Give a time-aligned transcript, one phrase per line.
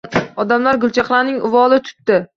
[0.43, 2.23] Odamlar Gulchehraning uvoli tutdi